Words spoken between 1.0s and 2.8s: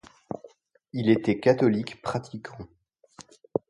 était catholique pratiquant.